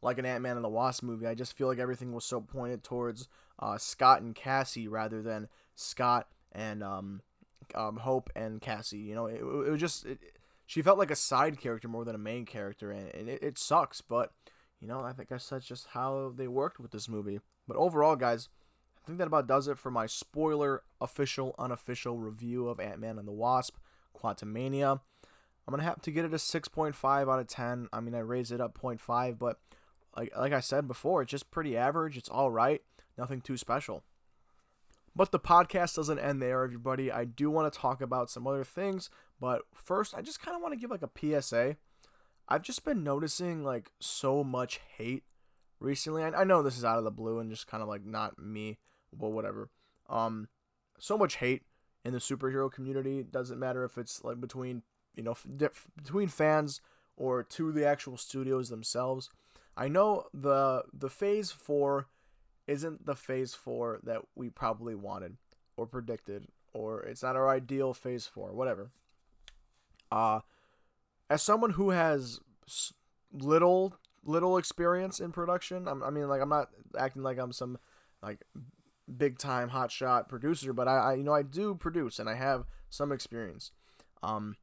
like 0.00 0.18
an 0.18 0.26
Ant 0.26 0.44
Man 0.44 0.54
and 0.54 0.64
the 0.64 0.68
Wasp 0.68 1.02
movie. 1.02 1.26
I 1.26 1.34
just 1.34 1.56
feel 1.56 1.66
like 1.66 1.80
everything 1.80 2.12
was 2.12 2.24
so 2.24 2.40
pointed 2.40 2.84
towards 2.84 3.26
uh, 3.58 3.78
Scott 3.78 4.22
and 4.22 4.32
Cassie 4.32 4.86
rather 4.86 5.22
than 5.22 5.48
Scott 5.74 6.28
and 6.52 6.84
um, 6.84 7.22
um, 7.74 7.96
Hope 7.96 8.30
and 8.34 8.60
Cassie. 8.60 8.98
You 8.98 9.14
know, 9.14 9.26
it, 9.26 9.40
it 9.40 9.70
was 9.70 9.80
just 9.80 10.06
it, 10.06 10.18
she 10.66 10.82
felt 10.82 10.98
like 10.98 11.10
a 11.10 11.16
side 11.16 11.60
character 11.60 11.88
more 11.88 12.04
than 12.04 12.14
a 12.14 12.18
main 12.18 12.46
character, 12.46 12.90
and, 12.90 13.14
and 13.14 13.28
it, 13.28 13.42
it 13.42 13.58
sucks. 13.58 14.00
But 14.00 14.32
you 14.80 14.88
know, 14.88 15.00
I 15.00 15.12
think 15.12 15.28
that's 15.28 15.48
just 15.48 15.88
how 15.88 16.32
they 16.36 16.48
worked 16.48 16.80
with 16.80 16.90
this 16.90 17.08
movie. 17.08 17.40
But 17.66 17.76
overall, 17.76 18.16
guys 18.16 18.48
I 19.04 19.06
think 19.06 19.18
that 19.18 19.26
about 19.26 19.46
does 19.46 19.68
it 19.68 19.78
for 19.78 19.90
my 19.90 20.06
spoiler, 20.06 20.82
official, 20.98 21.54
unofficial 21.58 22.18
review 22.18 22.68
of 22.68 22.80
Ant 22.80 23.00
Man 23.00 23.18
and 23.18 23.28
the 23.28 23.32
Wasp, 23.32 23.76
Quantumania. 24.18 25.00
I'm 25.66 25.72
gonna 25.72 25.82
have 25.82 26.00
to 26.02 26.10
get 26.10 26.24
it 26.24 26.32
a 26.32 26.36
6.5 26.36 27.04
out 27.04 27.38
of 27.38 27.46
10. 27.46 27.88
I 27.92 28.00
mean, 28.00 28.14
I 28.14 28.20
raised 28.20 28.50
it 28.50 28.62
up 28.62 28.78
0.5, 28.78 29.38
but 29.38 29.58
like 30.16 30.34
like 30.36 30.54
I 30.54 30.60
said 30.60 30.88
before, 30.88 31.20
it's 31.20 31.30
just 31.30 31.50
pretty 31.50 31.76
average. 31.76 32.16
It's 32.16 32.30
all 32.30 32.50
right, 32.50 32.80
nothing 33.18 33.42
too 33.42 33.58
special. 33.58 34.04
But 35.16 35.30
the 35.30 35.38
podcast 35.38 35.94
doesn't 35.94 36.18
end 36.18 36.42
there, 36.42 36.64
everybody. 36.64 37.12
I 37.12 37.24
do 37.24 37.50
want 37.50 37.72
to 37.72 37.78
talk 37.78 38.00
about 38.00 38.30
some 38.30 38.46
other 38.46 38.64
things, 38.64 39.10
but 39.40 39.62
first, 39.72 40.14
I 40.14 40.22
just 40.22 40.40
kind 40.40 40.56
of 40.56 40.62
want 40.62 40.74
to 40.74 40.80
give 40.80 40.90
like 40.90 41.02
a 41.02 41.40
PSA. 41.40 41.76
I've 42.48 42.62
just 42.62 42.84
been 42.84 43.04
noticing 43.04 43.62
like 43.62 43.90
so 44.00 44.42
much 44.42 44.80
hate 44.96 45.22
recently. 45.80 46.24
I, 46.24 46.30
I 46.30 46.44
know 46.44 46.62
this 46.62 46.76
is 46.76 46.84
out 46.84 46.98
of 46.98 47.04
the 47.04 47.10
blue 47.10 47.38
and 47.38 47.50
just 47.50 47.66
kind 47.66 47.82
of 47.82 47.88
like 47.88 48.04
not 48.04 48.38
me 48.38 48.78
but 49.16 49.30
whatever. 49.30 49.70
Um, 50.08 50.48
so 50.98 51.16
much 51.16 51.36
hate 51.36 51.62
in 52.04 52.12
the 52.12 52.18
superhero 52.18 52.70
community. 52.70 53.22
Doesn't 53.22 53.58
matter 53.58 53.84
if 53.84 53.96
it's 53.96 54.22
like 54.24 54.40
between 54.40 54.82
you 55.14 55.22
know 55.22 55.32
f- 55.32 55.86
between 55.96 56.28
fans 56.28 56.80
or 57.16 57.42
to 57.42 57.72
the 57.72 57.86
actual 57.86 58.16
studios 58.16 58.68
themselves. 58.68 59.30
I 59.76 59.88
know 59.88 60.26
the 60.32 60.84
the 60.92 61.10
Phase 61.10 61.50
Four 61.50 62.08
isn't 62.66 63.06
the 63.06 63.14
Phase 63.14 63.54
Four 63.54 64.00
that 64.02 64.22
we 64.34 64.50
probably 64.50 64.94
wanted 64.94 65.36
or 65.76 65.86
predicted, 65.86 66.48
or 66.72 67.02
it's 67.02 67.22
not 67.22 67.36
our 67.36 67.48
ideal 67.48 67.94
Phase 67.94 68.26
Four, 68.26 68.52
whatever. 68.52 68.90
Uh, 70.10 70.40
as 71.28 71.42
someone 71.42 71.70
who 71.70 71.90
has 71.90 72.40
little 73.32 73.96
little 74.24 74.56
experience 74.56 75.20
in 75.20 75.32
production, 75.32 75.86
I'm, 75.88 76.02
I 76.02 76.10
mean, 76.10 76.28
like 76.28 76.40
I'm 76.40 76.48
not 76.48 76.70
acting 76.98 77.22
like 77.22 77.38
I'm 77.38 77.52
some 77.52 77.78
like 78.22 78.40
big 79.16 79.38
time 79.38 79.70
hotshot 79.70 80.28
producer, 80.28 80.72
but 80.72 80.88
I, 80.88 80.96
I, 80.96 81.14
you 81.14 81.24
know 81.24 81.34
I 81.34 81.42
do 81.42 81.74
produce 81.74 82.18
and 82.18 82.28
I 82.28 82.34
have 82.34 82.64
some 82.88 83.12
experience. 83.12 83.72
Um, 84.22 84.56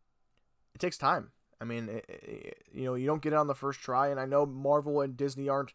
it 0.74 0.80
takes 0.80 0.98
time. 0.98 1.32
I 1.60 1.64
mean, 1.64 1.90
it, 1.90 2.06
it, 2.10 2.64
you 2.74 2.86
know, 2.86 2.96
you 2.96 3.06
don't 3.06 3.22
get 3.22 3.34
it 3.34 3.36
on 3.36 3.46
the 3.46 3.54
first 3.54 3.82
try, 3.82 4.08
and 4.08 4.20
I 4.20 4.26
know 4.26 4.48
Marvel 4.48 5.02
and 5.02 5.16
Disney 5.16 5.48
aren't 5.48 5.74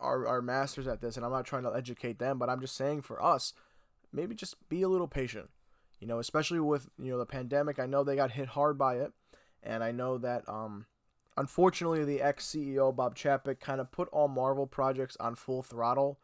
are, 0.00 0.26
are 0.26 0.42
masters 0.42 0.86
at 0.86 1.00
this, 1.00 1.16
and 1.16 1.24
I'm 1.24 1.32
not 1.32 1.44
trying 1.44 1.64
to 1.64 1.74
educate 1.74 2.18
them, 2.18 2.38
but 2.38 2.48
I'm 2.48 2.60
just 2.60 2.76
saying 2.76 3.02
for 3.02 3.22
us, 3.22 3.52
maybe 4.12 4.34
just 4.34 4.68
be 4.68 4.82
a 4.82 4.88
little 4.88 5.08
patient. 5.08 5.50
You 6.00 6.08
know, 6.08 6.18
especially 6.18 6.60
with 6.60 6.88
you 6.98 7.12
know 7.12 7.18
the 7.18 7.26
pandemic, 7.26 7.78
I 7.78 7.86
know 7.86 8.02
they 8.02 8.16
got 8.16 8.32
hit 8.32 8.48
hard 8.48 8.76
by 8.76 8.96
it, 8.96 9.12
and 9.62 9.84
I 9.84 9.92
know 9.92 10.18
that 10.18 10.48
um, 10.48 10.86
unfortunately 11.36 12.04
the 12.04 12.20
ex 12.20 12.46
CEO 12.46 12.94
Bob 12.94 13.16
Chapek 13.16 13.60
kind 13.60 13.80
of 13.80 13.92
put 13.92 14.08
all 14.08 14.28
Marvel 14.28 14.66
projects 14.66 15.16
on 15.20 15.36
full 15.36 15.62
throttle, 15.62 16.18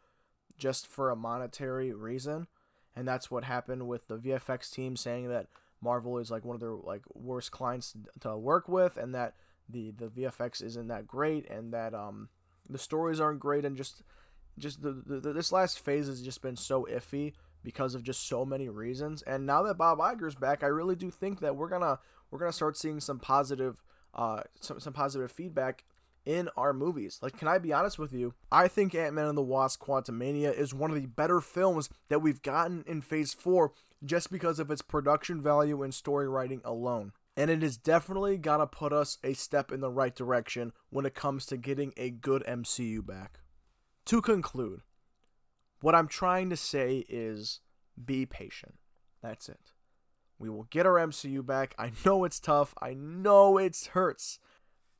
just 0.57 0.85
for 0.85 1.09
a 1.09 1.15
monetary 1.15 1.93
reason, 1.93 2.47
and 2.95 3.07
that's 3.07 3.31
what 3.31 3.45
happened 3.45 3.87
with 3.87 4.07
the 4.07 4.17
VFX 4.17 4.69
team 4.69 4.97
saying 4.97 5.29
that 5.29 5.47
Marvel 5.81 6.17
is 6.17 6.29
like 6.29 6.43
one 6.43 6.55
of 6.55 6.59
their 6.59 6.73
like 6.75 7.03
worst 7.13 7.51
clients 7.51 7.95
to 8.19 8.37
work 8.37 8.67
with, 8.67 8.97
and 8.97 9.15
that 9.15 9.35
the 9.69 9.91
the 9.91 10.07
VFX 10.07 10.61
isn't 10.61 10.87
that 10.87 11.07
great, 11.07 11.49
and 11.49 11.73
that 11.73 11.93
um 11.93 12.27
the 12.69 12.77
stories 12.77 13.19
aren't 13.19 13.39
great, 13.39 13.65
and 13.65 13.75
just 13.75 14.03
just 14.57 14.81
the, 14.81 14.91
the 14.91 15.33
this 15.33 15.51
last 15.51 15.79
phase 15.79 16.07
has 16.07 16.21
just 16.21 16.41
been 16.41 16.55
so 16.55 16.87
iffy 16.91 17.33
because 17.63 17.95
of 17.95 18.03
just 18.03 18.27
so 18.27 18.45
many 18.45 18.69
reasons. 18.69 19.21
And 19.23 19.45
now 19.45 19.63
that 19.63 19.77
Bob 19.77 19.99
Iger's 19.99 20.35
back, 20.35 20.63
I 20.63 20.67
really 20.67 20.95
do 20.95 21.11
think 21.11 21.39
that 21.39 21.55
we're 21.55 21.69
gonna 21.69 21.99
we're 22.31 22.39
gonna 22.39 22.51
start 22.51 22.77
seeing 22.77 22.99
some 22.99 23.19
positive 23.19 23.81
uh 24.13 24.41
some 24.59 24.79
some 24.79 24.93
positive 24.93 25.31
feedback 25.31 25.83
in 26.25 26.49
our 26.55 26.73
movies. 26.73 27.19
Like, 27.21 27.37
can 27.37 27.47
I 27.47 27.57
be 27.57 27.73
honest 27.73 27.97
with 27.97 28.13
you? 28.13 28.33
I 28.51 28.67
think 28.67 28.93
Ant 28.93 29.15
Man 29.15 29.25
and 29.25 29.37
the 29.37 29.41
Wasp 29.41 29.81
Quantumania 29.81 30.53
is 30.53 30.73
one 30.73 30.91
of 30.91 31.01
the 31.01 31.07
better 31.07 31.41
films 31.41 31.89
that 32.09 32.21
we've 32.21 32.41
gotten 32.41 32.83
in 32.85 33.01
Phase 33.01 33.33
4 33.33 33.71
just 34.05 34.31
because 34.31 34.59
of 34.59 34.69
its 34.69 34.81
production 34.81 35.41
value 35.41 35.81
and 35.81 35.93
story 35.93 36.27
writing 36.27 36.61
alone. 36.63 37.13
And 37.39 37.49
it 37.49 37.61
has 37.61 37.77
definitely 37.77 38.37
got 38.37 38.57
to 38.57 38.67
put 38.67 38.91
us 38.91 39.17
a 39.23 39.31
step 39.31 39.71
in 39.71 39.79
the 39.79 39.89
right 39.89 40.13
direction 40.13 40.73
when 40.89 41.05
it 41.05 41.15
comes 41.15 41.45
to 41.45 41.55
getting 41.55 41.93
a 41.95 42.09
good 42.09 42.43
MCU 42.45 43.05
back. 43.05 43.39
To 44.07 44.21
conclude, 44.21 44.81
what 45.79 45.95
I'm 45.95 46.09
trying 46.09 46.49
to 46.49 46.57
say 46.57 47.05
is 47.07 47.61
be 48.03 48.25
patient. 48.25 48.75
That's 49.23 49.47
it. 49.47 49.71
We 50.37 50.49
will 50.49 50.63
get 50.63 50.85
our 50.85 50.95
MCU 50.95 51.45
back. 51.45 51.75
I 51.79 51.93
know 52.05 52.25
it's 52.25 52.41
tough. 52.41 52.73
I 52.81 52.93
know 52.93 53.57
it 53.57 53.89
hurts. 53.93 54.39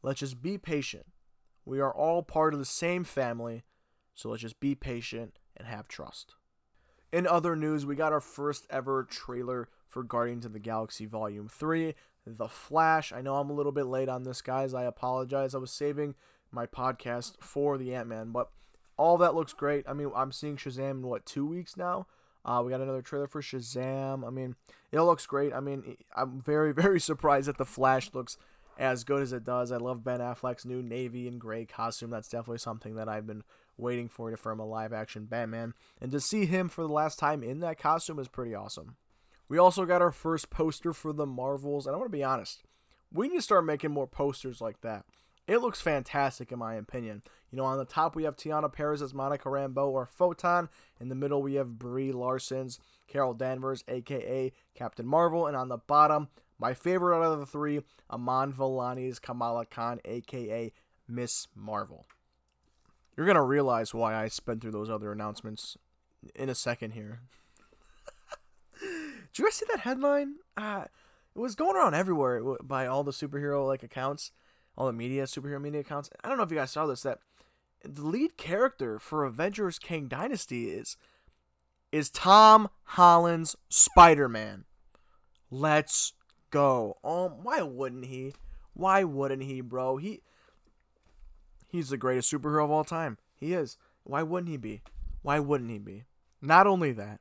Let's 0.02 0.22
just 0.22 0.42
be 0.42 0.58
patient. 0.58 1.08
We 1.66 1.82
are 1.82 1.94
all 1.94 2.24
part 2.24 2.54
of 2.54 2.60
the 2.62 2.66
same 2.66 3.04
family, 3.04 3.64
so 4.16 4.30
let's 4.30 4.44
just 4.44 4.62
be 4.62 4.76
patient 4.76 5.40
and 5.58 5.68
have 5.68 5.90
trust. 5.90 6.36
In 7.12 7.28
other 7.28 7.58
news, 7.58 7.86
we 7.86 7.96
got 7.96 8.14
our 8.14 8.22
first 8.22 8.66
ever 8.70 9.04
trailer 9.04 9.68
for 9.90 10.04
Guardians 10.04 10.46
of 10.46 10.54
the 10.54 10.60
Galaxy 10.60 11.06
Volume 11.06 11.50
3, 11.50 11.96
The 12.38 12.48
Flash. 12.48 13.12
I 13.12 13.22
know 13.22 13.36
I'm 13.36 13.50
a 13.50 13.54
little 13.54 13.72
bit 13.72 13.86
late 13.86 14.10
on 14.10 14.24
this, 14.24 14.42
guys. 14.42 14.74
I 14.74 14.84
apologize. 14.84 15.56
I 15.56 15.60
was 15.60 15.72
saving 15.72 16.16
my 16.52 16.66
podcast 16.66 17.34
for 17.42 17.78
the 17.78 17.94
Ant 17.94 18.08
Man, 18.08 18.32
but 18.32 18.50
all 18.98 19.18
that 19.18 19.36
looks 19.36 19.54
great. 19.54 19.86
I 19.88 19.94
mean, 19.94 20.12
I'm 20.16 20.32
seeing 20.32 20.58
Shazam 20.58 20.92
in 20.92 21.02
what, 21.04 21.26
two 21.26 21.46
weeks 21.46 21.78
now? 21.78 22.08
Uh, 22.46 22.62
we 22.64 22.72
got 22.72 22.82
another 22.82 23.02
trailer 23.02 23.28
for 23.28 23.42
Shazam. 23.42 24.26
I 24.26 24.30
mean, 24.30 24.56
it 24.92 25.02
looks 25.02 25.26
great. 25.26 25.54
I 25.54 25.60
mean, 25.60 25.98
I'm 26.16 26.42
very, 26.42 26.74
very 26.74 27.00
surprised 27.00 27.48
that 27.48 27.58
The 27.58 27.66
Flash 27.66 28.14
looks 28.14 28.38
as 28.78 29.04
good 29.04 29.22
as 29.22 29.34
it 29.34 29.44
does. 29.44 29.72
I 29.72 29.78
love 29.78 30.04
Ben 30.04 30.22
Affleck's 30.22 30.66
new 30.66 30.82
navy 30.82 31.28
and 31.28 31.40
gray 31.40 31.66
costume. 31.66 32.10
That's 32.10 32.30
definitely 32.30 32.60
something 32.60 32.96
that 32.96 33.10
I've 33.10 33.28
been 33.28 33.44
waiting 33.78 34.08
for 34.08 34.32
to 34.32 34.38
from 34.38 34.60
a 34.60 34.66
live 34.66 34.94
action 34.94 35.26
Batman. 35.26 35.74
And 36.02 36.12
to 36.12 36.20
see 36.20 36.46
him 36.46 36.70
for 36.70 36.82
the 36.82 36.94
last 36.94 37.20
time 37.20 37.44
in 37.44 37.60
that 37.60 37.78
costume 37.78 38.20
is 38.20 38.28
pretty 38.28 38.56
awesome. 38.56 38.96
We 39.50 39.58
also 39.58 39.86
got 39.86 40.02
our 40.02 40.12
first 40.12 40.50
poster 40.50 40.94
for 40.94 41.12
the 41.12 41.26
Marvels, 41.26 41.86
and 41.86 41.96
I 41.96 41.98
want 41.98 42.12
to 42.12 42.18
be 42.18 42.24
honest, 42.24 42.64
we 43.12 43.28
need 43.28 43.38
to 43.38 43.42
start 43.42 43.66
making 43.66 43.92
more 43.92 44.08
posters 44.08 44.62
like 44.62 44.82
that. 44.82 45.06
It 45.48 45.58
looks 45.58 45.82
fantastic 45.82 46.52
in 46.52 46.60
my 46.60 46.76
opinion. 46.76 47.24
You 47.50 47.58
know, 47.58 47.66
on 47.66 47.80
the 47.80 47.86
top 47.86 48.16
we 48.16 48.24
have 48.24 48.36
Teyonah 48.36 48.72
Parris 48.72 49.02
as 49.02 49.16
Monica 49.16 49.50
Rambeau 49.50 49.88
or 49.88 50.06
Photon. 50.06 50.70
In 51.02 51.10
the 51.10 51.16
middle 51.16 51.42
we 51.42 51.56
have 51.56 51.80
Brie 51.80 52.12
Larson's 52.12 52.80
Carol 53.08 53.34
Danvers, 53.34 53.84
aka 53.88 54.54
Captain 54.76 55.08
Marvel, 55.08 55.48
and 55.48 55.58
on 55.58 55.70
the 55.70 55.80
bottom 55.80 56.28
my 56.60 56.74
favorite 56.74 57.18
out 57.18 57.34
of 57.34 57.40
the 57.40 57.46
three, 57.46 57.82
Iman 58.12 58.54
Vellani's 58.54 59.18
Kamala 59.18 59.66
Khan, 59.66 60.00
aka 60.06 60.72
Miss 61.08 61.48
Marvel. 61.56 62.06
You're 63.18 63.26
gonna 63.26 63.44
realize 63.44 63.94
why 63.94 64.16
I 64.16 64.28
sped 64.28 64.62
through 64.62 64.72
those 64.72 64.90
other 64.90 65.12
announcements 65.12 65.78
in 66.36 66.50
a 66.50 66.56
second 66.56 66.92
here. 66.92 67.22
Did 69.32 69.40
you 69.40 69.46
guys 69.46 69.56
see 69.56 69.66
that 69.72 69.82
headline? 69.82 70.36
Uh, 70.58 70.86
it 71.36 71.40
was 71.40 71.56
going 71.56 71.76
around 71.76 71.94
everywhere 71.94 72.42
by 72.64 72.88
all 72.88 73.04
the 73.04 73.12
superhero 73.12 73.66
like 73.66 73.84
accounts, 73.84 74.32
all 74.78 74.88
the 74.88 74.94
media 74.94 75.24
superhero 75.24 75.62
media 75.62 75.82
accounts. 75.82 76.10
I 76.24 76.28
don't 76.28 76.38
know 76.38 76.44
if 76.44 76.52
you 76.52 76.58
guys 76.58 76.72
saw 76.72 76.86
this. 76.86 77.04
That 77.04 77.20
the 77.84 78.06
lead 78.06 78.38
character 78.38 79.00
for 79.00 79.26
Avengers 79.26 79.80
Kang 79.80 80.08
Dynasty 80.08 80.70
is 80.70 80.98
is 81.92 82.10
Tom 82.10 82.70
Holland's 82.84 83.56
Spider 83.70 84.28
Man. 84.28 84.66
Let's 85.52 86.14
go. 86.50 86.98
Um, 87.04 87.44
why 87.44 87.62
wouldn't 87.62 88.06
he? 88.06 88.34
Why 88.74 89.04
wouldn't 89.04 89.44
he, 89.44 89.62
bro? 89.62 89.98
He 89.98 90.22
he's 91.68 91.90
the 91.90 91.98
greatest 91.98 92.32
superhero 92.32 92.66
of 92.66 92.72
all 92.72 92.84
time. 92.84 93.18
He 93.36 93.54
is. 93.54 93.78
Why 94.04 94.24
wouldn't 94.24 94.50
he 94.50 94.58
be? 94.58 94.82
Why 95.22 95.40
wouldn't 95.40 95.72
he 95.72 95.78
be? 95.78 96.04
Not 96.42 96.68
only 96.68 96.92
that, 96.94 97.20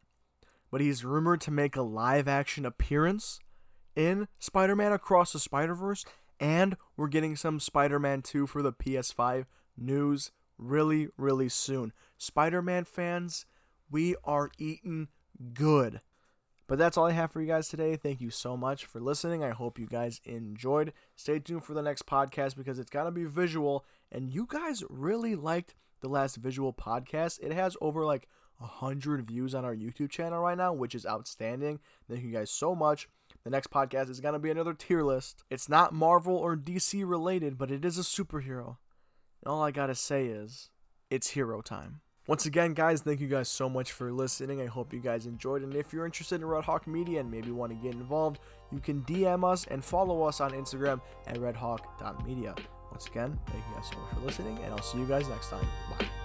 but 0.70 0.80
he's 0.80 1.04
rumored 1.04 1.40
to 1.42 1.50
make 1.50 1.76
a 1.76 1.82
live 1.82 2.28
action 2.28 2.64
appearance 2.66 3.40
in 3.96 4.28
Spider 4.38 4.76
Man 4.76 4.92
Across 4.92 5.32
the 5.32 5.38
Spider 5.38 5.74
Verse, 5.74 6.04
and 6.38 6.76
we're 6.96 7.08
getting 7.08 7.36
some 7.36 7.60
Spider 7.60 7.98
Man 7.98 8.22
2 8.22 8.46
for 8.46 8.62
the 8.62 8.72
PS5 8.72 9.46
news 9.76 10.30
really, 10.56 11.08
really 11.16 11.48
soon. 11.48 11.92
Spider 12.16 12.62
Man 12.62 12.84
fans, 12.84 13.46
we 13.90 14.14
are 14.24 14.50
eating 14.58 15.08
good. 15.54 16.00
But 16.66 16.78
that's 16.78 16.98
all 16.98 17.06
I 17.06 17.12
have 17.12 17.32
for 17.32 17.40
you 17.40 17.46
guys 17.46 17.68
today. 17.68 17.96
Thank 17.96 18.20
you 18.20 18.28
so 18.28 18.54
much 18.54 18.84
for 18.84 19.00
listening. 19.00 19.42
I 19.42 19.50
hope 19.50 19.78
you 19.78 19.86
guys 19.86 20.20
enjoyed. 20.24 20.92
Stay 21.16 21.38
tuned 21.38 21.64
for 21.64 21.72
the 21.72 21.82
next 21.82 22.04
podcast 22.04 22.56
because 22.56 22.78
it's 22.78 22.90
going 22.90 23.06
to 23.06 23.10
be 23.10 23.24
visual. 23.24 23.86
And 24.12 24.28
you 24.28 24.46
guys 24.46 24.84
really 24.90 25.34
liked 25.34 25.74
the 26.00 26.08
last 26.08 26.36
visual 26.36 26.74
podcast. 26.74 27.40
It 27.42 27.52
has 27.54 27.74
over 27.80 28.04
like 28.04 28.28
100 28.58 29.26
views 29.26 29.54
on 29.54 29.64
our 29.64 29.74
YouTube 29.74 30.10
channel 30.10 30.40
right 30.40 30.58
now, 30.58 30.72
which 30.72 30.94
is 30.94 31.06
outstanding. 31.06 31.80
Thank 32.08 32.24
you 32.24 32.32
guys 32.32 32.50
so 32.50 32.74
much. 32.74 33.08
The 33.44 33.50
next 33.50 33.70
podcast 33.70 34.10
is 34.10 34.20
going 34.20 34.34
to 34.34 34.38
be 34.38 34.50
another 34.50 34.74
tier 34.74 35.02
list. 35.02 35.44
It's 35.50 35.68
not 35.68 35.92
Marvel 35.92 36.36
or 36.36 36.56
DC 36.56 37.08
related, 37.08 37.56
but 37.56 37.70
it 37.70 37.84
is 37.84 37.98
a 37.98 38.02
superhero. 38.02 38.76
And 39.42 39.52
all 39.52 39.62
I 39.62 39.70
got 39.70 39.86
to 39.86 39.94
say 39.94 40.26
is, 40.26 40.70
it's 41.10 41.30
hero 41.30 41.60
time. 41.60 42.00
Once 42.26 42.44
again, 42.44 42.74
guys, 42.74 43.00
thank 43.00 43.20
you 43.20 43.26
guys 43.26 43.48
so 43.48 43.70
much 43.70 43.92
for 43.92 44.12
listening. 44.12 44.60
I 44.60 44.66
hope 44.66 44.92
you 44.92 45.00
guys 45.00 45.24
enjoyed. 45.24 45.62
And 45.62 45.74
if 45.74 45.94
you're 45.94 46.04
interested 46.04 46.42
in 46.42 46.46
Red 46.46 46.64
Hawk 46.64 46.86
Media 46.86 47.20
and 47.20 47.30
maybe 47.30 47.50
want 47.50 47.72
to 47.72 47.76
get 47.76 47.94
involved, 47.94 48.40
you 48.70 48.80
can 48.80 49.00
DM 49.04 49.50
us 49.50 49.66
and 49.70 49.82
follow 49.82 50.24
us 50.24 50.42
on 50.42 50.50
Instagram 50.50 51.00
at 51.26 51.36
redhawk.media. 51.36 52.54
Once 52.90 53.06
again, 53.06 53.38
thank 53.46 53.64
you 53.68 53.74
guys 53.74 53.88
so 53.90 53.98
much 53.98 54.14
for 54.14 54.20
listening, 54.20 54.58
and 54.62 54.74
I'll 54.74 54.82
see 54.82 54.98
you 54.98 55.06
guys 55.06 55.26
next 55.28 55.48
time. 55.48 55.66
Bye. 55.98 56.17